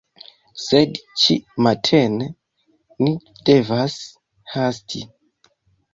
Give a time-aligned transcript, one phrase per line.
[0.61, 1.35] Sed, Ĉi
[1.67, 2.29] matene
[3.05, 3.15] ni
[3.51, 3.99] devas
[4.55, 5.05] hasti